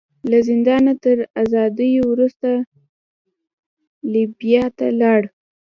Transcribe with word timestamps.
له 0.29 0.37
زندانه 0.49 0.93
تر 1.03 1.17
ازادېدو 1.43 2.05
وروسته 2.11 2.49
لیبیا 4.13 4.65
ته 4.77 4.87
لاړ. 5.01 5.21